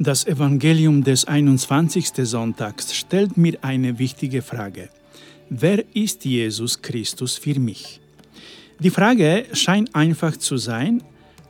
Das 0.00 0.26
Evangelium 0.26 1.04
des 1.04 1.24
21. 1.24 2.10
Sonntags 2.26 2.92
stellt 2.92 3.36
mir 3.36 3.56
eine 3.62 3.96
wichtige 4.00 4.42
Frage. 4.42 4.88
Wer 5.48 5.84
ist 5.94 6.24
Jesus 6.24 6.82
Christus 6.82 7.38
für 7.38 7.60
mich? 7.60 8.00
Die 8.80 8.90
Frage 8.90 9.44
scheint 9.52 9.94
einfach 9.94 10.36
zu 10.36 10.56
sein, 10.56 11.00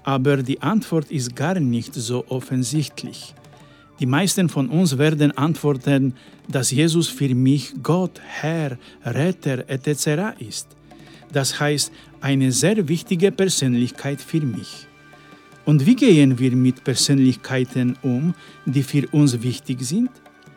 aber 0.03 0.43
die 0.43 0.61
Antwort 0.61 1.11
ist 1.11 1.35
gar 1.35 1.59
nicht 1.59 1.95
so 1.95 2.27
offensichtlich. 2.29 3.35
Die 3.99 4.07
meisten 4.07 4.51
von 4.51 4.69
uns 4.69 4.99
werden 4.99 5.33
antworten, 5.39 6.13
dass 6.47 6.71
Jesus 6.71 7.09
für 7.09 7.35
mich 7.35 7.73
Gott, 7.83 8.21
Herr, 8.27 8.77
Retter 9.07 9.71
etc. 9.71 10.39
ist. 10.39 10.69
Das 11.33 11.59
heißt, 11.59 11.91
eine 12.21 12.53
sehr 12.53 12.89
wichtige 12.89 13.33
Persönlichkeit 13.33 14.21
für 14.21 14.43
mich. 14.43 14.87
Und 15.65 15.87
wie 15.87 15.97
gehen 15.97 16.39
wir 16.39 16.55
mit 16.57 16.85
Persönlichkeiten 16.85 17.97
um, 18.03 18.35
die 18.67 18.83
für 18.83 19.07
uns 19.13 19.43
wichtig 19.43 19.83
sind? 19.83 20.11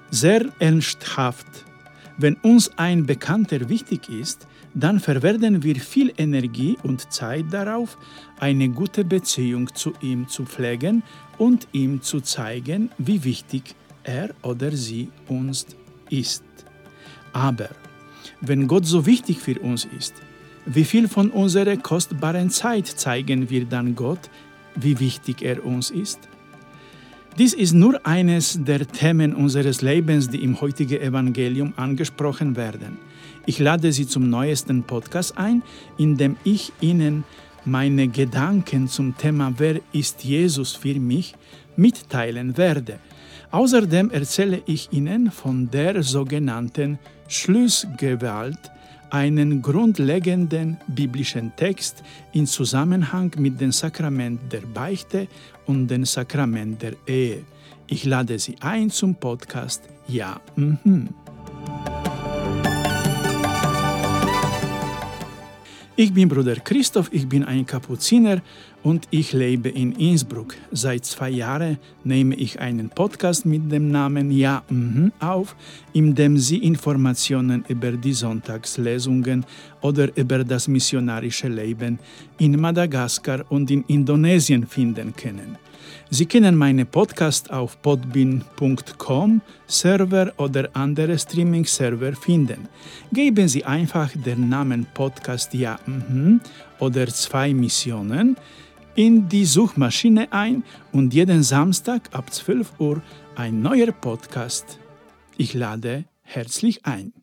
Sehr 0.10 0.46
ernsthaft. 0.60 1.48
Wenn 2.18 2.36
uns 2.36 2.72
ein 2.78 3.06
Bekannter 3.06 3.70
wichtig 3.70 4.10
ist, 4.10 4.48
dann 4.74 5.00
verwenden 5.00 5.64
wir 5.64 5.76
viel 5.76 6.14
Energie 6.18 6.78
und 6.84 7.12
Zeit 7.12 7.46
darauf, 7.52 7.98
eine 8.40 8.70
gute 8.70 9.06
Beziehung 9.06 9.74
zu 9.74 9.94
ihm 10.02 10.28
zu 10.28 10.46
pflegen 10.46 11.04
und 11.38 11.68
ihm 11.72 12.02
zu 12.02 12.22
zeigen, 12.22 12.90
wie 12.98 13.24
wichtig 13.24 13.76
er 14.04 14.30
oder 14.44 14.72
sie 14.72 15.10
uns 15.28 15.66
ist. 16.10 16.44
Aber 17.34 17.70
wenn 18.42 18.68
Gott 18.68 18.86
so 18.86 19.06
wichtig 19.06 19.40
für 19.40 19.60
uns 19.60 19.86
ist, 19.98 20.16
wie 20.66 20.84
viel 20.84 21.08
von 21.08 21.32
unserer 21.32 21.78
kostbaren 21.78 22.50
Zeit 22.50 22.88
zeigen 22.88 23.50
wir 23.50 23.66
dann 23.66 23.96
Gott, 23.96 24.30
wie 24.80 25.00
wichtig 25.00 25.42
er 25.42 25.66
uns 25.66 25.92
ist? 25.92 26.20
Dies 27.38 27.54
ist 27.54 27.74
nur 27.74 28.04
eines 28.04 28.60
der 28.64 28.88
Themen 28.88 29.36
unseres 29.36 29.84
Lebens, 29.84 30.30
die 30.30 30.44
im 30.44 30.60
heutigen 30.60 31.00
Evangelium 31.00 31.74
angesprochen 31.76 32.56
werden. 32.56 32.98
Ich 33.46 33.60
lade 33.60 33.92
Sie 33.92 34.08
zum 34.08 34.30
neuesten 34.30 34.84
Podcast 34.84 35.38
ein, 35.38 35.62
in 35.98 36.18
dem 36.18 36.36
ich 36.44 36.74
Ihnen 36.82 37.24
meine 37.64 38.08
Gedanken 38.08 38.88
zum 38.88 39.16
Thema 39.18 39.54
Wer 39.58 39.82
ist 39.92 40.24
Jesus 40.24 40.74
für 40.74 41.00
mich 41.00 41.36
mitteilen 41.76 42.58
werde. 42.58 43.00
Außerdem 43.52 44.10
erzähle 44.10 44.64
ich 44.66 44.92
Ihnen 44.92 45.32
von 45.32 45.70
der 45.70 46.02
sogenannten 46.04 46.98
Schlussgewalt, 47.28 48.72
einen 49.10 49.62
grundlegenden 49.62 50.78
biblischen 50.88 51.52
Text 51.56 52.04
in 52.34 52.46
Zusammenhang 52.46 53.32
mit 53.38 53.60
dem 53.60 53.72
Sakrament 53.72 54.40
der 54.52 54.62
Beichte 54.62 55.28
und 55.66 55.88
dem 55.88 56.06
Sakrament 56.06 56.82
der 56.82 56.94
Ehe. 57.06 57.44
Ich 57.88 58.06
lade 58.06 58.38
Sie 58.38 58.56
ein 58.62 58.90
zum 58.90 59.16
Podcast 59.16 59.84
Ja. 60.08 60.40
Mhm. 60.56 61.10
Ich 66.00 66.14
bin 66.14 66.30
Bruder 66.30 66.58
Christoph, 66.58 67.10
ich 67.12 67.28
bin 67.28 67.44
ein 67.44 67.66
Kapuziner 67.66 68.40
und 68.84 69.08
ich 69.10 69.34
lebe 69.34 69.70
in 69.70 69.94
Innsbruck. 69.94 70.54
Seit 70.72 71.06
zwei 71.06 71.32
Jahren 71.32 71.80
nehme 72.04 72.36
ich 72.36 72.60
einen 72.60 72.92
Podcast 72.92 73.48
mit 73.48 73.72
dem 73.72 73.90
Namen 73.90 74.30
Ja 74.30 74.62
mm 74.70 75.08
auf, 75.20 75.56
in 75.94 76.14
dem 76.14 76.38
Sie 76.38 76.58
Informationen 76.58 77.66
über 77.68 77.94
die 77.94 78.14
Sonntagslesungen 78.14 79.44
oder 79.82 80.16
über 80.16 80.44
das 80.44 80.68
missionarische 80.68 81.48
Leben 81.48 81.98
in 82.38 82.62
Madagaskar 82.62 83.44
und 83.50 83.72
in 83.72 83.84
Indonesien 83.88 84.68
finden 84.68 85.16
können. 85.16 85.58
Sie 86.10 86.26
können 86.26 86.56
meine 86.56 86.86
Podcast 86.86 87.52
auf 87.52 87.82
podbean.com 87.82 89.42
Server 89.68 90.32
oder 90.38 90.70
andere 90.74 91.20
Streaming-Server 91.20 92.14
finden. 92.14 92.70
Geben 93.12 93.48
Sie 93.50 93.66
einfach 93.66 94.12
den 94.16 94.48
Namen 94.48 94.88
Podcast 94.94 95.54
Ja 95.54 95.78
mhm 95.86 96.40
oder 96.80 97.08
zwei 97.08 97.54
Missionen 97.54 98.38
in 98.96 99.28
die 99.28 99.46
Suchmaschine 99.46 100.32
ein 100.32 100.64
und 100.94 101.14
jeden 101.14 101.44
Samstag 101.44 102.10
ab 102.14 102.34
12 102.34 102.80
Uhr 102.80 103.02
ein 103.36 103.62
neuer 103.62 103.92
Podcast. 103.92 104.80
Ich 105.38 105.54
lade 105.54 106.06
herzlich 106.24 106.86
ein. 106.86 107.17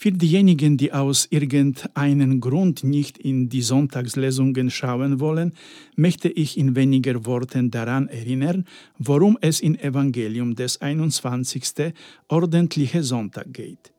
Für 0.00 0.12
diejenigen, 0.12 0.76
die 0.76 0.92
aus 0.92 1.26
irgendeinem 1.28 2.38
Grund 2.38 2.84
nicht 2.84 3.18
in 3.18 3.48
die 3.48 3.62
Sonntagslesungen 3.62 4.70
schauen 4.70 5.18
wollen, 5.18 5.54
möchte 5.96 6.28
ich 6.28 6.56
in 6.56 6.76
weniger 6.76 7.26
Worten 7.26 7.72
daran 7.72 8.06
erinnern, 8.06 8.64
worum 8.98 9.36
es 9.40 9.58
im 9.58 9.74
Evangelium 9.74 10.54
des 10.54 10.80
21. 10.80 11.92
ordentliche 12.28 13.02
Sonntag 13.02 13.52
geht. 13.52 13.90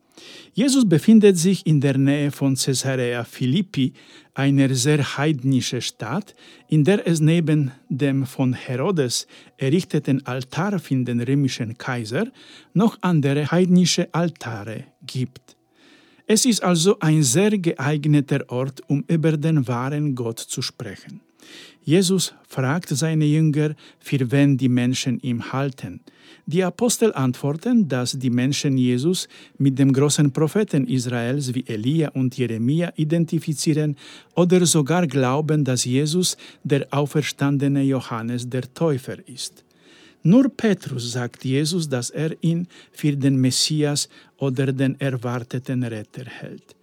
Jesus 0.53 0.87
befindet 0.87 1.37
sich 1.37 1.65
in 1.65 1.81
der 1.81 1.97
Nähe 1.97 2.31
von 2.31 2.55
Caesarea 2.55 3.25
Philippi, 3.25 3.91
einer 4.33 4.73
sehr 4.75 5.17
heidnischen 5.17 5.81
Stadt, 5.81 6.33
in 6.69 6.85
der 6.85 7.05
es 7.05 7.19
neben 7.19 7.71
dem 7.89 8.25
von 8.25 8.53
Herodes 8.53 9.27
errichteten 9.57 10.25
Altar 10.25 10.79
für 10.79 11.03
den 11.03 11.19
römischen 11.19 11.77
Kaiser 11.77 12.31
noch 12.73 12.97
andere 13.01 13.51
heidnische 13.51 14.07
Altare 14.13 14.85
gibt. 15.05 15.58
Es 16.31 16.45
ist 16.45 16.61
also 16.61 16.95
ein 16.99 17.23
sehr 17.23 17.57
geeigneter 17.57 18.41
Ort, 18.49 18.83
um 18.87 19.03
über 19.07 19.35
den 19.35 19.67
wahren 19.67 20.13
Gott 20.13 20.37
zu 20.37 20.61
sprechen. 20.61 21.21
Jesus 21.83 22.35
fragt 22.47 22.89
seine 22.89 23.25
Jünger, 23.25 23.73
für 23.99 24.29
wen 24.29 24.55
die 24.55 24.69
Menschen 24.69 25.19
ihn 25.21 25.51
halten. 25.51 26.01
Die 26.45 26.63
Apostel 26.63 27.11
antworten, 27.13 27.87
dass 27.87 28.11
die 28.11 28.29
Menschen 28.29 28.77
Jesus 28.77 29.27
mit 29.57 29.79
dem 29.79 29.91
großen 29.91 30.31
Propheten 30.31 30.85
Israels 30.85 31.55
wie 31.55 31.65
Elia 31.65 32.09
und 32.09 32.37
Jeremia 32.37 32.93
identifizieren 32.95 33.97
oder 34.35 34.63
sogar 34.67 35.07
glauben, 35.07 35.63
dass 35.63 35.83
Jesus 35.85 36.37
der 36.63 36.85
auferstandene 36.91 37.81
Johannes 37.81 38.47
der 38.47 38.71
Täufer 38.71 39.17
ist. 39.27 39.63
Nur 40.23 40.49
Petrus 40.49 41.13
sagt 41.13 41.45
Jesus, 41.45 41.87
dass 41.87 42.09
er 42.09 42.31
ihn 42.41 42.67
für 42.91 43.15
den 43.15 43.39
Messias 43.39 44.09
oder 44.37 44.73
den 44.73 44.99
erwarteten 44.99 45.83
Retter 45.83 46.25
hält. 46.25 46.75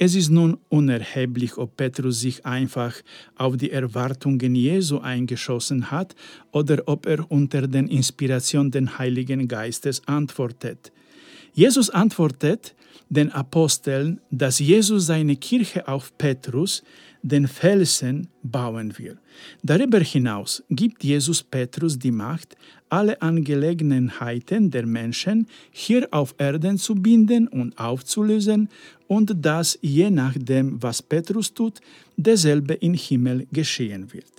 Es 0.00 0.14
ist 0.14 0.30
nun 0.30 0.58
unerheblich, 0.68 1.58
ob 1.58 1.76
Petrus 1.76 2.20
sich 2.20 2.46
einfach 2.46 2.94
auf 3.34 3.56
die 3.56 3.72
Erwartungen 3.72 4.54
Jesu 4.54 4.98
eingeschossen 4.98 5.90
hat 5.90 6.14
oder 6.52 6.84
ob 6.86 7.06
er 7.06 7.28
unter 7.28 7.66
den 7.66 7.88
Inspirationen 7.88 8.70
des 8.70 8.96
Heiligen 8.98 9.48
Geistes 9.48 10.06
antwortet. 10.06 10.92
Jesus 11.52 11.90
antwortet 11.90 12.76
den 13.08 13.32
Aposteln, 13.32 14.20
dass 14.30 14.58
Jesus 14.58 15.06
seine 15.06 15.36
Kirche 15.36 15.86
auf 15.88 16.16
Petrus, 16.18 16.82
den 17.22 17.48
Felsen, 17.48 18.28
bauen 18.42 18.96
wird. 18.98 19.18
Darüber 19.62 20.00
hinaus 20.00 20.62
gibt 20.70 21.02
Jesus 21.04 21.42
Petrus 21.42 21.98
die 21.98 22.10
Macht, 22.10 22.56
alle 22.88 23.20
Angelegenheiten 23.20 24.70
der 24.70 24.86
Menschen 24.86 25.46
hier 25.70 26.08
auf 26.10 26.34
Erden 26.38 26.78
zu 26.78 26.94
binden 26.94 27.48
und 27.48 27.78
aufzulösen 27.78 28.68
und 29.06 29.34
dass 29.44 29.78
je 29.82 30.10
nachdem, 30.10 30.82
was 30.82 31.02
Petrus 31.02 31.52
tut, 31.52 31.80
derselbe 32.16 32.74
im 32.74 32.94
Himmel 32.94 33.46
geschehen 33.52 34.12
wird. 34.12 34.32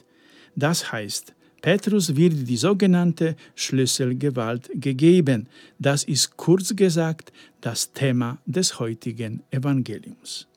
Das 0.55 0.91
heißt, 0.91 1.33
Petrus 1.61 2.15
wird 2.15 2.47
die 2.47 2.57
sogenannte 2.57 3.35
Schlüsselgewalt 3.55 4.69
gegeben. 4.73 5.47
Das 5.77 6.03
ist 6.03 6.37
kurz 6.37 6.75
gesagt 6.75 7.33
das 7.61 7.91
Thema 7.91 8.37
des 8.45 8.79
heutigen 8.79 9.41
Evangeliums. 9.51 10.47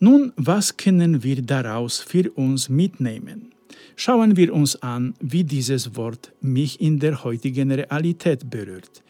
Nun, 0.00 0.32
was 0.36 0.76
können 0.76 1.22
wir 1.22 1.42
daraus 1.42 2.00
für 2.00 2.28
uns 2.32 2.68
mitnehmen? 2.68 3.52
Schauen 3.94 4.36
wir 4.36 4.52
uns 4.52 4.74
an, 4.82 5.14
wie 5.20 5.44
dieses 5.44 5.94
Wort 5.94 6.32
mich 6.40 6.80
in 6.80 6.98
der 6.98 7.22
heutigen 7.22 7.70
Realität 7.70 8.50
berührt. 8.50 9.02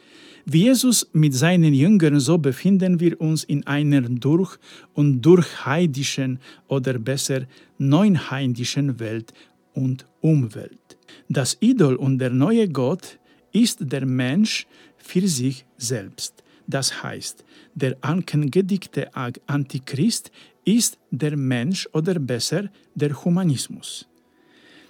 Wie 0.45 0.65
Jesus 0.65 1.09
mit 1.13 1.35
seinen 1.35 1.73
Jüngern, 1.73 2.19
so 2.19 2.37
befinden 2.37 2.99
wir 2.99 3.21
uns 3.21 3.45
in 3.45 3.65
einer 3.67 4.03
durch 4.03 4.59
und 4.93 5.23
durch 5.23 5.65
heidischen 5.65 6.41
oder 6.67 6.99
besser 6.99 7.47
neunheidischen 7.79 8.99
Welt 8.99 9.33
und 9.75 10.07
Umwelt. 10.21 10.99
Das 11.29 11.57
Idol 11.61 11.97
und 11.97 12.19
der 12.19 12.31
neue 12.31 12.69
Gott 12.69 13.19
ist 13.53 13.79
der 13.81 14.07
Mensch 14.07 14.67
für 14.97 15.27
sich 15.27 15.65
selbst. 15.77 16.43
Das 16.67 17.03
heißt, 17.03 17.45
der 17.75 17.97
angedickte 18.01 19.11
Antichrist 19.47 20.31
ist 20.65 20.99
der 21.11 21.37
Mensch 21.37 21.89
oder 21.93 22.19
besser 22.19 22.71
der 22.95 23.13
Humanismus. 23.25 24.07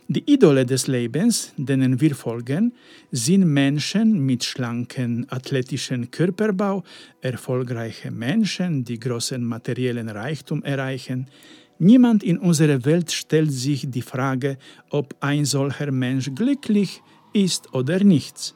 Die 0.09 0.31
Idole 0.31 0.67
des 0.67 0.89
Lebens, 0.89 1.55
denen 1.57 2.01
wir 2.01 2.15
folgen, 2.15 2.75
sind 3.13 3.47
Menschen 3.47 4.27
mit 4.27 4.45
schlanken 4.45 5.27
athletischen 5.31 6.11
Körperbau, 6.11 6.83
erfolgreiche 7.23 8.11
Menschen, 8.11 8.85
die 8.85 8.99
großen 8.99 9.43
materiellen 9.43 10.09
Reichtum 10.11 10.63
erreichen. 10.65 11.29
Niemand 11.89 12.23
in 12.23 12.39
unserer 12.39 12.85
Welt 12.85 13.11
stellt 13.11 13.53
sich 13.53 13.91
die 13.91 14.03
Frage, 14.03 14.57
ob 14.91 15.07
ein 15.21 15.45
solcher 15.45 15.91
Mensch 15.91 16.31
glücklich 16.35 17.03
ist 17.33 17.75
oder 17.75 17.99
nicht. 18.05 18.55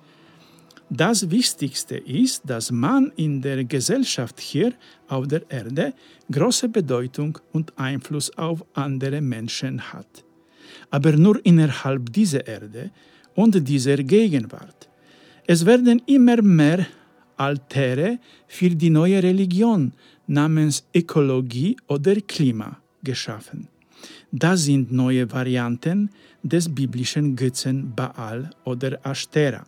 Das 0.88 1.28
Wichtigste 1.30 1.96
ist, 1.96 2.42
dass 2.44 2.70
man 2.70 3.10
in 3.16 3.42
der 3.42 3.64
Gesellschaft 3.64 4.38
hier 4.38 4.72
auf 5.08 5.26
der 5.26 5.42
Erde 5.50 5.94
große 6.30 6.68
Bedeutung 6.68 7.38
und 7.52 7.76
Einfluss 7.76 8.30
auf 8.38 8.64
andere 8.74 9.20
Menschen 9.20 9.80
hat 9.92 10.26
aber 10.90 11.12
nur 11.12 11.44
innerhalb 11.44 12.12
dieser 12.12 12.46
Erde 12.46 12.90
und 13.34 13.68
dieser 13.68 13.96
Gegenwart. 13.96 14.88
Es 15.46 15.64
werden 15.64 16.02
immer 16.06 16.42
mehr 16.42 16.86
Altäre 17.36 18.18
für 18.46 18.70
die 18.70 18.90
neue 18.90 19.22
Religion 19.22 19.92
namens 20.26 20.84
Ökologie 20.94 21.76
oder 21.86 22.16
Klima 22.22 22.78
geschaffen. 23.10 23.68
Das 24.30 24.64
sind 24.64 24.92
neue 24.92 25.24
Varianten 25.30 26.10
des 26.42 26.64
biblischen 26.78 27.26
Götzen 27.40 27.94
Baal 27.94 28.50
oder 28.64 28.90
Ashtera, 29.04 29.62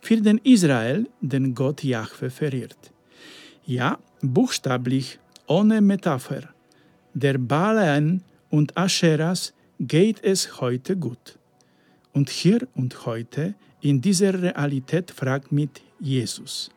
für 0.00 0.20
den 0.26 0.38
Israel 0.44 1.06
den 1.20 1.54
Gott 1.54 1.84
Jahwe 1.84 2.30
verehrt. 2.30 2.82
Ja, 3.66 3.98
buchstäblich, 4.22 5.18
ohne 5.46 5.80
Metapher. 5.80 6.44
Der 7.14 7.36
Baalen 7.38 8.22
und 8.50 8.76
Ascheras 8.76 9.52
geht 9.80 10.22
es 10.22 10.60
heute 10.60 10.96
gut. 10.96 11.38
Und 12.12 12.30
hier 12.30 12.60
und 12.74 13.06
heute 13.06 13.54
in 13.80 14.00
dieser 14.00 14.32
Realität 14.40 15.10
fragt 15.10 15.52
mich 15.52 15.70
Jesus, 16.00 16.70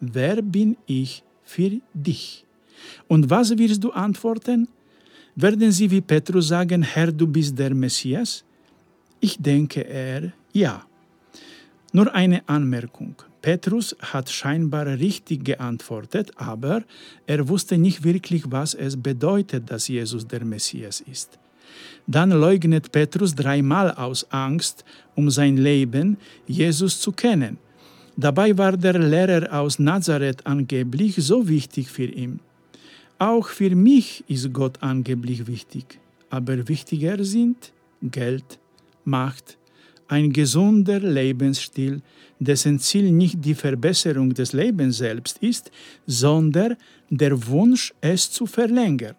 wer 0.00 0.40
bin 0.42 0.76
ich 0.86 1.24
für 1.42 1.80
dich? 1.92 2.44
Und 3.08 3.30
was 3.30 3.56
wirst 3.58 3.82
du 3.82 3.90
antworten? 3.90 4.68
Werden 5.36 5.72
sie 5.72 5.90
wie 5.90 6.00
Petrus 6.00 6.48
sagen, 6.48 6.82
Herr, 6.82 7.10
du 7.10 7.26
bist 7.26 7.58
der 7.58 7.74
Messias? 7.74 8.44
Ich 9.18 9.36
denke 9.36 9.80
er, 9.80 10.32
ja. 10.52 10.86
Nur 11.92 12.14
eine 12.14 12.48
Anmerkung. 12.48 13.16
Petrus 13.42 13.96
hat 14.00 14.30
scheinbar 14.30 14.86
richtig 14.86 15.44
geantwortet, 15.44 16.30
aber 16.36 16.82
er 17.26 17.48
wusste 17.48 17.76
nicht 17.78 18.04
wirklich, 18.04 18.44
was 18.48 18.74
es 18.74 18.96
bedeutet, 18.96 19.70
dass 19.70 19.88
Jesus 19.88 20.26
der 20.26 20.44
Messias 20.44 21.00
ist. 21.00 21.38
Dann 22.06 22.30
leugnet 22.30 22.92
Petrus 22.92 23.34
dreimal 23.34 23.90
aus 23.90 24.30
Angst 24.30 24.84
um 25.16 25.30
sein 25.30 25.56
Leben, 25.56 26.16
Jesus 26.46 27.00
zu 27.00 27.10
kennen. 27.10 27.58
Dabei 28.16 28.56
war 28.56 28.76
der 28.76 28.98
Lehrer 28.98 29.52
aus 29.52 29.80
Nazareth 29.80 30.46
angeblich 30.46 31.16
so 31.16 31.48
wichtig 31.48 31.90
für 31.90 32.06
ihn. 32.06 32.38
Auch 33.18 33.48
für 33.48 33.74
mich 33.76 34.24
ist 34.26 34.52
Gott 34.52 34.82
angeblich 34.82 35.46
wichtig, 35.46 36.00
aber 36.30 36.68
wichtiger 36.68 37.24
sind 37.24 37.72
Geld, 38.02 38.58
Macht, 39.04 39.56
ein 40.08 40.32
gesunder 40.32 40.98
Lebensstil, 40.98 42.02
dessen 42.40 42.78
Ziel 42.78 43.12
nicht 43.12 43.44
die 43.44 43.54
Verbesserung 43.54 44.34
des 44.34 44.52
Lebens 44.52 44.98
selbst 44.98 45.38
ist, 45.38 45.70
sondern 46.06 46.76
der 47.08 47.46
Wunsch, 47.46 47.92
es 48.00 48.30
zu 48.30 48.46
verlängern. 48.46 49.16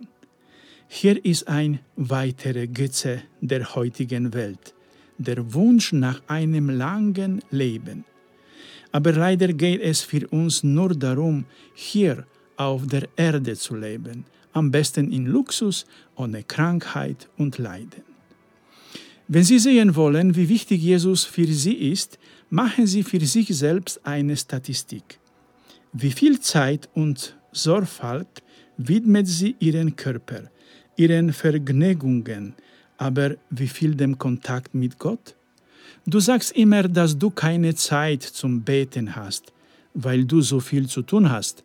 Hier 0.87 1.23
ist 1.23 1.47
ein 1.47 1.79
weiterer 1.95 2.67
Götze 2.67 3.23
der 3.41 3.75
heutigen 3.75 4.33
Welt, 4.33 4.73
der 5.17 5.53
Wunsch 5.53 5.93
nach 5.93 6.21
einem 6.27 6.69
langen 6.69 7.41
Leben. 7.49 8.03
Aber 8.91 9.13
leider 9.13 9.51
geht 9.53 9.81
es 9.81 10.01
für 10.01 10.27
uns 10.27 10.63
nur 10.63 10.89
darum, 10.89 11.45
hier 11.73 12.25
auf 12.57 12.87
der 12.87 13.07
Erde 13.15 13.55
zu 13.55 13.75
leben, 13.75 14.25
am 14.53 14.71
besten 14.71 15.11
in 15.11 15.25
Luxus, 15.25 15.85
ohne 16.15 16.43
Krankheit 16.43 17.29
und 17.37 17.57
Leiden. 17.57 18.03
Wenn 19.27 19.43
Sie 19.43 19.59
sehen 19.59 19.95
wollen, 19.95 20.35
wie 20.35 20.49
wichtig 20.49 20.81
Jesus 20.81 21.23
für 21.23 21.47
Sie 21.47 21.73
ist, 21.73 22.19
machen 22.49 22.87
Sie 22.87 23.03
für 23.03 23.25
sich 23.25 23.47
selbst 23.49 23.99
eine 24.05 24.37
Statistik. 24.37 25.19
Wie 25.93 26.11
viel 26.11 26.39
Zeit 26.39 26.89
und 26.93 27.35
Sorgfalt 27.51 28.43
widmet 28.77 29.27
sie 29.27 29.55
ihren 29.59 29.95
Körper, 29.95 30.43
ihren 30.97 31.31
Vergnügungen, 31.33 32.53
aber 32.97 33.35
wie 33.49 33.67
viel 33.67 33.95
dem 33.95 34.17
Kontakt 34.17 34.73
mit 34.73 34.99
Gott? 34.99 35.35
Du 36.05 36.19
sagst 36.19 36.51
immer, 36.51 36.83
dass 36.83 37.17
du 37.17 37.29
keine 37.29 37.75
Zeit 37.75 38.23
zum 38.23 38.61
Beten 38.61 39.15
hast, 39.15 39.53
weil 39.93 40.25
du 40.25 40.41
so 40.41 40.59
viel 40.59 40.87
zu 40.87 41.01
tun 41.01 41.29
hast. 41.29 41.63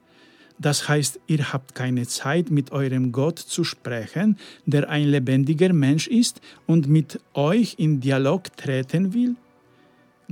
Das 0.61 0.91
heißt, 0.91 1.21
ihr 1.27 1.55
habt 1.55 1.75
keine 1.75 2.07
Zeit, 2.07 2.51
mit 2.51 2.71
eurem 2.71 3.13
Gott 3.13 3.39
zu 3.39 3.65
sprechen, 3.65 4.37
der 4.67 4.91
ein 4.91 5.09
lebendiger 5.09 5.73
Mensch 5.73 6.07
ist 6.07 6.43
und 6.67 6.87
mit 6.87 7.19
euch 7.33 7.77
in 7.79 7.99
Dialog 7.99 8.55
treten 8.59 9.15
will? 9.15 9.37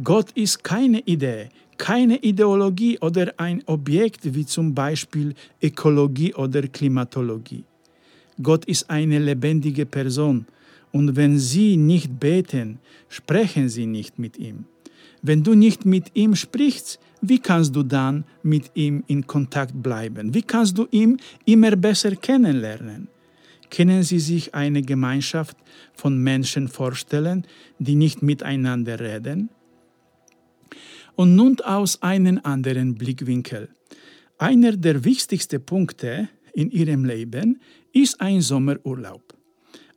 Gott 0.05 0.31
ist 0.33 0.63
keine 0.63 1.01
Idee, 1.01 1.49
keine 1.79 2.19
Ideologie 2.19 2.99
oder 2.99 3.33
ein 3.39 3.63
Objekt 3.65 4.35
wie 4.35 4.45
zum 4.45 4.75
Beispiel 4.75 5.35
Ökologie 5.63 6.35
oder 6.35 6.61
Klimatologie. 6.69 7.65
Gott 8.43 8.67
ist 8.67 8.91
eine 8.91 9.19
lebendige 9.19 9.87
Person 9.87 10.45
und 10.93 11.17
wenn 11.17 11.39
sie 11.39 11.79
nicht 11.79 12.21
beten, 12.21 12.81
sprechen 13.09 13.71
sie 13.71 13.87
nicht 13.87 14.19
mit 14.19 14.37
ihm. 14.37 14.67
Wenn 15.23 15.43
du 15.43 15.55
nicht 15.55 15.87
mit 15.87 16.15
ihm 16.15 16.37
sprichst, 16.37 17.01
wie 17.21 17.39
kannst 17.39 17.75
du 17.75 17.83
dann 17.83 18.25
mit 18.43 18.71
ihm 18.75 19.03
in 19.07 19.27
Kontakt 19.27 19.83
bleiben? 19.83 20.35
Wie 20.35 20.43
kannst 20.43 20.79
du 20.79 20.87
ihn 20.91 21.21
immer 21.45 21.75
besser 21.77 22.15
kennenlernen? 22.17 23.09
Können 23.71 24.03
Sie 24.03 24.19
sich 24.19 24.55
eine 24.55 24.83
Gemeinschaft 24.83 25.57
von 25.95 26.17
Menschen 26.19 26.69
vorstellen, 26.69 27.47
die 27.79 27.97
nicht 27.97 28.23
miteinander 28.23 28.99
reden? 28.99 29.51
Und 31.17 31.35
nun 31.35 31.61
aus 31.61 32.01
einem 32.03 32.41
anderen 32.45 32.95
Blickwinkel. 32.95 33.69
Einer 34.39 34.77
der 34.77 35.05
wichtigsten 35.05 35.63
Punkte 35.65 36.29
in 36.55 36.71
Ihrem 36.71 37.05
Leben 37.05 37.61
ist 37.93 38.21
ein 38.21 38.41
Sommerurlaub. 38.41 39.28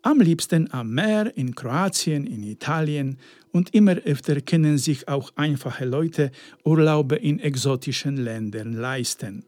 Am 0.03 0.19
liebsten 0.19 0.73
am 0.73 0.95
Meer, 0.95 1.31
in 1.37 1.53
Kroatien, 1.53 2.25
in 2.25 2.41
Italien 2.41 3.17
und 3.51 3.75
immer 3.75 3.97
öfter 3.97 4.41
können 4.41 4.79
sich 4.79 5.07
auch 5.07 5.31
einfache 5.35 5.85
Leute 5.85 6.31
Urlaube 6.63 7.17
in 7.17 7.39
exotischen 7.39 8.17
Ländern 8.17 8.73
leisten. 8.73 9.45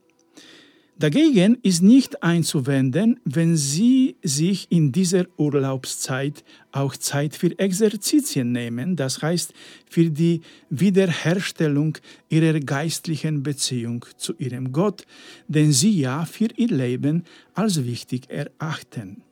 Dagegen 0.99 1.57
ist 1.63 1.81
nicht 1.81 2.21
einzuwenden, 2.21 3.19
wenn 3.25 3.57
Sie 3.57 4.15
sich 4.21 4.71
in 4.71 4.91
dieser 4.91 5.25
Urlaubszeit 5.37 6.43
auch 6.71 6.95
Zeit 6.97 7.35
für 7.35 7.57
Exerzitien 7.57 8.51
nehmen, 8.51 8.95
das 8.95 9.23
heißt 9.23 9.55
für 9.89 10.11
die 10.11 10.41
Wiederherstellung 10.69 11.97
Ihrer 12.29 12.59
geistlichen 12.59 13.41
Beziehung 13.41 14.05
zu 14.17 14.35
Ihrem 14.37 14.71
Gott, 14.71 15.07
den 15.47 15.71
Sie 15.71 15.99
ja 15.99 16.25
für 16.25 16.49
Ihr 16.57 16.69
Leben 16.69 17.23
als 17.55 17.83
wichtig 17.83 18.29
erachten. 18.29 19.23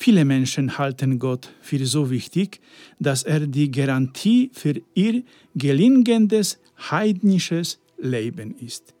Viele 0.00 0.24
Menschen 0.24 0.78
halten 0.78 1.18
Gott 1.18 1.50
für 1.60 1.84
so 1.84 2.08
wichtig, 2.08 2.60
dass 3.00 3.24
er 3.24 3.40
die 3.40 3.68
Garantie 3.68 4.48
für 4.54 4.80
ihr 4.94 5.24
gelingendes 5.56 6.60
heidnisches 6.90 7.80
Leben 7.98 8.54
ist. 8.60 8.94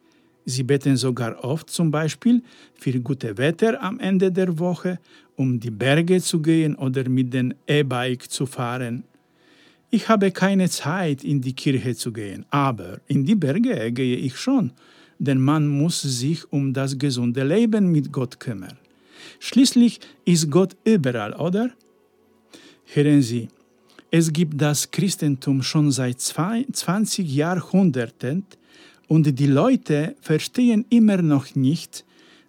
Sie 0.44 0.64
beten 0.64 0.96
sogar 0.96 1.44
oft 1.44 1.70
zum 1.70 1.92
Beispiel 1.92 2.42
für 2.74 2.98
gute 3.00 3.38
Wetter 3.38 3.80
am 3.80 4.00
Ende 4.00 4.32
der 4.32 4.58
Woche, 4.58 4.98
um 5.36 5.60
die 5.60 5.70
Berge 5.70 6.20
zu 6.20 6.42
gehen 6.42 6.74
oder 6.74 7.08
mit 7.08 7.32
dem 7.32 7.54
E-Bike 7.68 8.28
zu 8.28 8.44
fahren. 8.44 9.04
Ich 9.90 10.08
habe 10.08 10.32
keine 10.32 10.68
Zeit, 10.68 11.22
in 11.22 11.40
die 11.40 11.52
Kirche 11.52 11.94
zu 11.94 12.12
gehen, 12.12 12.44
aber 12.50 13.00
in 13.06 13.24
die 13.24 13.36
Berge 13.36 13.92
gehe 13.92 14.16
ich 14.16 14.36
schon, 14.36 14.72
denn 15.20 15.40
man 15.40 15.68
muss 15.68 16.02
sich 16.02 16.52
um 16.52 16.72
das 16.72 16.98
gesunde 16.98 17.44
Leben 17.44 17.92
mit 17.92 18.10
Gott 18.10 18.40
kümmern. 18.40 18.78
Schließlich 19.38 20.00
ist 20.24 20.50
Gott 20.50 20.76
überall, 20.84 21.34
oder? 21.34 21.70
Hören 22.86 23.22
Sie, 23.22 23.48
es 24.10 24.32
gibt 24.32 24.60
das 24.60 24.90
Christentum 24.90 25.62
schon 25.62 25.90
seit 25.92 26.20
20 26.20 27.30
Jahrhunderten 27.30 28.46
und 29.06 29.38
die 29.38 29.46
Leute 29.46 30.16
verstehen 30.20 30.86
immer 30.88 31.20
noch 31.20 31.54
nicht, 31.54 32.04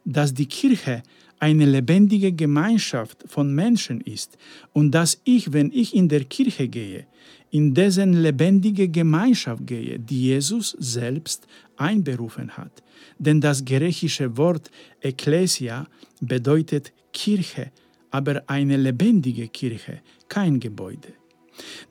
dass 0.05 0.33
die 0.33 0.45
Kirche 0.45 1.03
eine 1.39 1.65
lebendige 1.65 2.31
Gemeinschaft 2.31 3.23
von 3.27 3.53
Menschen 3.53 4.01
ist 4.01 4.37
und 4.73 4.91
dass 4.91 5.19
ich, 5.23 5.53
wenn 5.53 5.71
ich 5.71 5.95
in 5.95 6.09
der 6.09 6.25
Kirche 6.25 6.67
gehe, 6.67 7.07
in 7.51 7.73
dessen 7.73 8.13
lebendige 8.13 8.87
Gemeinschaft 8.89 9.65
gehe, 9.65 9.99
die 9.99 10.21
Jesus 10.27 10.75
selbst 10.79 11.47
einberufen 11.77 12.55
hat. 12.57 12.83
Denn 13.17 13.41
das 13.41 13.63
griechische 13.63 14.37
Wort 14.37 14.69
Ekklesia 15.01 15.87
bedeutet 16.21 16.93
Kirche, 17.13 17.71
aber 18.11 18.43
eine 18.47 18.77
lebendige 18.77 19.47
Kirche, 19.47 20.01
kein 20.27 20.59
Gebäude. 20.59 21.13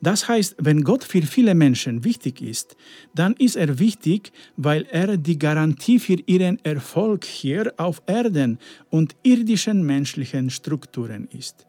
Das 0.01 0.27
heißt, 0.27 0.55
wenn 0.59 0.83
Gott 0.83 1.03
für 1.03 1.21
viele 1.21 1.53
Menschen 1.53 2.03
wichtig 2.03 2.41
ist, 2.41 2.75
dann 3.13 3.33
ist 3.33 3.55
er 3.55 3.77
wichtig, 3.79 4.31
weil 4.57 4.87
er 4.89 5.17
die 5.17 5.37
Garantie 5.37 5.99
für 5.99 6.17
ihren 6.25 6.63
Erfolg 6.65 7.25
hier 7.25 7.73
auf 7.77 8.01
Erden 8.07 8.57
und 8.89 9.15
irdischen 9.23 9.85
menschlichen 9.85 10.49
Strukturen 10.49 11.27
ist. 11.37 11.67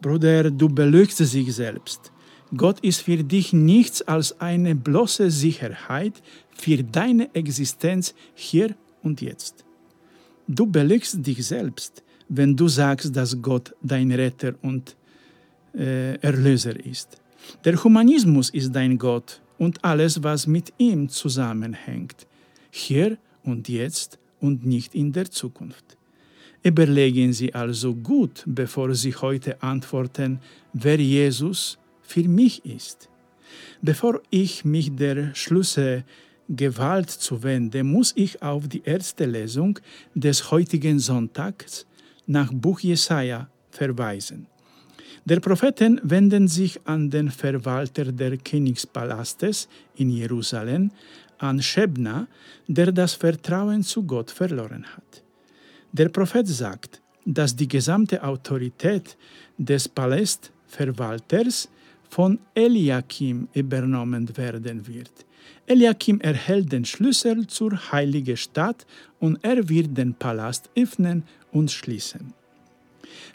Bruder, 0.00 0.50
du 0.50 0.68
belügst 0.68 1.20
dich 1.20 1.54
selbst. 1.54 2.13
Gott 2.56 2.80
ist 2.80 3.02
für 3.02 3.22
dich 3.22 3.52
nichts 3.52 4.02
als 4.02 4.40
eine 4.40 4.74
bloße 4.74 5.30
Sicherheit 5.30 6.22
für 6.56 6.82
deine 6.82 7.34
Existenz 7.34 8.14
hier 8.34 8.74
und 9.02 9.20
jetzt. 9.20 9.64
Du 10.46 10.66
belügst 10.66 11.26
dich 11.26 11.46
selbst, 11.46 12.02
wenn 12.28 12.54
du 12.56 12.68
sagst, 12.68 13.14
dass 13.16 13.40
Gott 13.40 13.74
dein 13.82 14.12
Retter 14.12 14.54
und 14.62 14.96
äh, 15.74 16.16
Erlöser 16.16 16.76
ist. 16.84 17.18
Der 17.64 17.82
Humanismus 17.82 18.50
ist 18.50 18.74
dein 18.74 18.98
Gott 18.98 19.40
und 19.58 19.82
alles, 19.84 20.22
was 20.22 20.46
mit 20.46 20.72
ihm 20.78 21.08
zusammenhängt, 21.08 22.26
hier 22.70 23.16
und 23.42 23.68
jetzt 23.68 24.18
und 24.40 24.64
nicht 24.64 24.94
in 24.94 25.12
der 25.12 25.30
Zukunft. 25.30 25.96
Überlegen 26.62 27.32
Sie 27.32 27.54
also 27.54 27.94
gut, 27.94 28.42
bevor 28.46 28.94
Sie 28.94 29.14
heute 29.14 29.62
antworten, 29.62 30.40
wer 30.72 30.98
Jesus 30.98 31.78
für 32.04 32.28
mich 32.28 32.64
ist. 32.64 33.08
Bevor 33.82 34.20
ich 34.30 34.64
mich 34.64 34.94
der 34.94 35.34
Schlüsse 35.34 36.04
Gewalt 36.48 37.10
zuwende, 37.10 37.82
muss 37.84 38.12
ich 38.16 38.42
auf 38.42 38.68
die 38.68 38.82
erste 38.84 39.24
Lesung 39.24 39.78
des 40.14 40.50
heutigen 40.50 40.98
Sonntags 40.98 41.86
nach 42.26 42.52
Buch 42.52 42.80
Jesaja 42.80 43.48
verweisen. 43.70 44.46
Der 45.24 45.40
Propheten 45.40 46.00
wenden 46.02 46.48
sich 46.48 46.78
an 46.84 47.08
den 47.08 47.30
Verwalter 47.30 48.12
der 48.12 48.36
Königspalastes 48.36 49.68
in 49.96 50.10
Jerusalem, 50.10 50.90
an 51.38 51.62
Shebna, 51.62 52.26
der 52.68 52.92
das 52.92 53.14
Vertrauen 53.14 53.82
zu 53.82 54.02
Gott 54.02 54.30
verloren 54.30 54.84
hat. 54.84 55.22
Der 55.92 56.10
Prophet 56.10 56.46
sagt, 56.46 57.00
dass 57.24 57.56
die 57.56 57.68
gesamte 57.68 58.22
Autorität 58.22 59.16
des 59.56 59.88
Palastverwalters 59.88 61.70
von 62.14 62.38
Eliakim 62.54 63.48
übernommen 63.54 64.36
werden 64.36 64.86
wird. 64.86 65.10
Eliakim 65.66 66.20
erhält 66.20 66.70
den 66.70 66.84
Schlüssel 66.84 67.44
zur 67.48 67.72
heiligen 67.90 68.36
Stadt 68.36 68.86
und 69.18 69.42
er 69.42 69.68
wird 69.68 69.98
den 69.98 70.14
Palast 70.14 70.70
öffnen 70.76 71.24
und 71.50 71.72
schließen. 71.72 72.32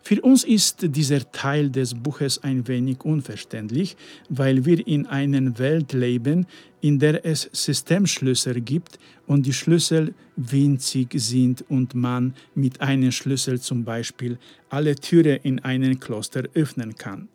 Für 0.01 0.21
uns 0.21 0.45
ist 0.45 0.77
dieser 0.95 1.29
Teil 1.29 1.69
des 1.69 1.93
Buches 1.93 2.41
ein 2.41 2.65
wenig 2.69 3.03
unverständlich, 3.03 3.97
weil 4.29 4.63
wir 4.63 4.87
in 4.87 5.05
einer 5.07 5.59
Welt 5.59 5.91
leben, 5.91 6.45
in 6.79 6.99
der 6.99 7.25
es 7.25 7.49
Systemschlüssel 7.51 8.61
gibt 8.61 8.97
und 9.27 9.45
die 9.45 9.51
Schlüssel 9.51 10.13
winzig 10.37 11.09
sind 11.15 11.65
und 11.67 11.95
man 11.95 12.33
mit 12.55 12.79
einem 12.79 13.11
Schlüssel 13.11 13.59
zum 13.59 13.83
Beispiel 13.83 14.37
alle 14.69 14.95
Türen 14.95 15.41
in 15.43 15.59
einem 15.59 15.99
Kloster 15.99 16.43
öffnen 16.53 16.95
kann. 16.95 17.27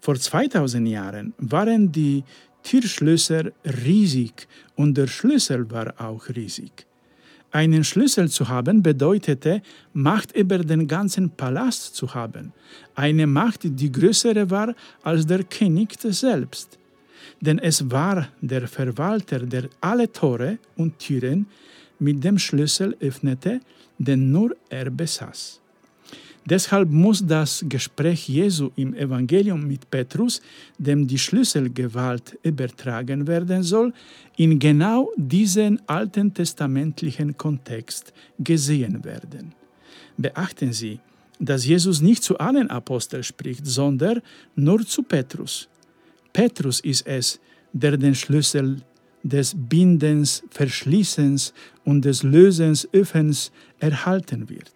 Vor 0.00 0.16
2000 0.16 0.88
Jahren 0.88 1.34
waren 1.38 1.92
die 1.92 2.24
Türschlüssel 2.62 3.52
riesig 3.84 4.48
und 4.76 4.96
der 4.96 5.06
Schlüssel 5.06 5.70
war 5.70 5.94
auch 5.98 6.28
riesig. 6.28 6.86
Einen 7.52 7.84
Schlüssel 7.84 8.28
zu 8.30 8.48
haben 8.48 8.82
bedeutete, 8.82 9.60
Macht 9.92 10.34
über 10.36 10.58
den 10.58 10.86
ganzen 10.86 11.30
Palast 11.30 11.96
zu 11.96 12.14
haben, 12.14 12.52
eine 12.94 13.26
Macht, 13.26 13.60
die 13.64 13.90
größere 13.90 14.48
war 14.50 14.74
als 15.02 15.26
der 15.26 15.44
König 15.44 15.96
selbst. 16.00 16.78
Denn 17.40 17.58
es 17.58 17.90
war 17.90 18.28
der 18.40 18.68
Verwalter, 18.68 19.40
der 19.40 19.68
alle 19.80 20.10
Tore 20.10 20.58
und 20.76 20.98
Türen 20.98 21.46
mit 21.98 22.22
dem 22.22 22.38
Schlüssel 22.38 22.96
öffnete, 23.00 23.60
den 23.98 24.30
nur 24.30 24.56
er 24.68 24.90
besaß. 24.90 25.59
Deshalb 26.46 26.90
muss 26.90 27.24
das 27.24 27.64
Gespräch 27.68 28.28
Jesu 28.28 28.70
im 28.76 28.94
Evangelium 28.94 29.66
mit 29.66 29.90
Petrus, 29.90 30.40
dem 30.78 31.06
die 31.06 31.18
Schlüsselgewalt 31.18 32.38
übertragen 32.42 33.26
werden 33.26 33.62
soll, 33.62 33.92
in 34.36 34.58
genau 34.58 35.10
diesen 35.16 35.80
alten 35.86 36.32
testamentlichen 36.32 37.36
Kontext 37.36 38.12
gesehen 38.38 39.04
werden. 39.04 39.52
Beachten 40.16 40.72
Sie, 40.72 40.98
dass 41.38 41.66
Jesus 41.66 42.00
nicht 42.00 42.22
zu 42.22 42.38
allen 42.38 42.70
Aposteln 42.70 43.22
spricht, 43.22 43.66
sondern 43.66 44.20
nur 44.54 44.86
zu 44.86 45.02
Petrus. 45.02 45.68
Petrus 46.32 46.80
ist 46.80 47.06
es, 47.06 47.40
der 47.72 47.96
den 47.96 48.14
Schlüssel 48.14 48.82
des 49.22 49.54
Bindens, 49.56 50.42
Verschließens 50.50 51.52
und 51.84 52.04
des 52.04 52.22
Lösens 52.22 52.88
Öffens 52.92 53.52
erhalten 53.78 54.48
wird. 54.48 54.72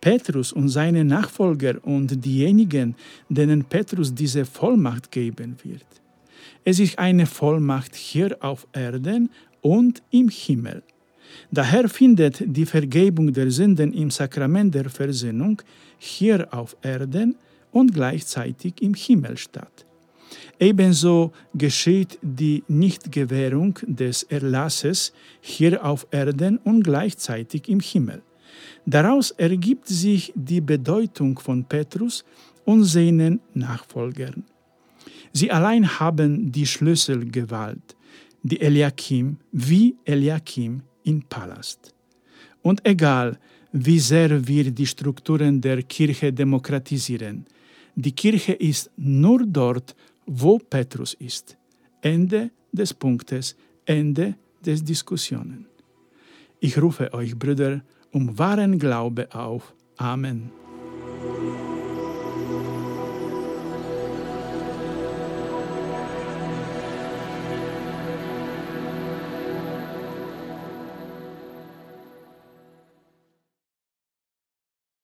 Petrus 0.00 0.52
und 0.52 0.68
seine 0.68 1.04
Nachfolger 1.04 1.76
und 1.82 2.24
diejenigen, 2.24 2.94
denen 3.28 3.64
Petrus 3.64 4.14
diese 4.14 4.44
Vollmacht 4.44 5.10
geben 5.10 5.56
wird. 5.62 5.86
Es 6.64 6.78
ist 6.78 6.98
eine 6.98 7.26
Vollmacht 7.26 7.94
hier 7.94 8.36
auf 8.40 8.66
Erden 8.72 9.30
und 9.60 10.02
im 10.10 10.28
Himmel. 10.28 10.82
Daher 11.50 11.88
findet 11.88 12.42
die 12.44 12.66
Vergebung 12.66 13.32
der 13.32 13.50
Sünden 13.50 13.92
im 13.92 14.10
Sakrament 14.10 14.74
der 14.74 14.88
Versöhnung 14.88 15.60
hier 15.98 16.46
auf 16.52 16.76
Erden 16.82 17.36
und 17.72 17.92
gleichzeitig 17.92 18.80
im 18.80 18.94
Himmel 18.94 19.36
statt. 19.36 19.84
Ebenso 20.58 21.32
geschieht 21.54 22.18
die 22.22 22.62
Nichtgewährung 22.68 23.78
des 23.86 24.24
Erlasses 24.24 25.12
hier 25.40 25.84
auf 25.84 26.06
Erden 26.10 26.58
und 26.58 26.82
gleichzeitig 26.82 27.68
im 27.68 27.80
Himmel. 27.80 28.22
Daraus 28.88 29.32
ergibt 29.32 29.86
sich 29.86 30.32
die 30.34 30.62
Bedeutung 30.62 31.38
von 31.38 31.62
Petrus 31.62 32.24
und 32.64 32.84
seinen 32.84 33.38
Nachfolgern. 33.52 34.44
Sie 35.30 35.50
allein 35.50 35.84
haben 36.00 36.50
die 36.50 36.66
Schlüsselgewalt, 36.66 37.96
die 38.42 38.58
Eliakim 38.58 39.36
wie 39.52 39.94
Eliakim 40.06 40.80
im 41.04 41.20
Palast. 41.20 41.92
Und 42.62 42.80
egal, 42.86 43.38
wie 43.72 43.98
sehr 43.98 44.48
wir 44.48 44.70
die 44.70 44.86
Strukturen 44.86 45.60
der 45.60 45.82
Kirche 45.82 46.32
demokratisieren, 46.32 47.44
die 47.94 48.12
Kirche 48.12 48.54
ist 48.54 48.90
nur 48.96 49.44
dort, 49.44 49.94
wo 50.24 50.58
Petrus 50.58 51.12
ist. 51.12 51.58
Ende 52.00 52.50
des 52.72 52.94
Punktes, 52.94 53.54
Ende 53.84 54.34
des 54.64 54.82
Diskussionen. 54.82 55.66
Ich 56.58 56.80
rufe 56.80 57.12
euch, 57.12 57.38
Brüder, 57.38 57.82
um 58.12 58.38
wahren 58.38 58.78
Glaube 58.78 59.28
auf. 59.34 59.74
Amen. 59.96 60.50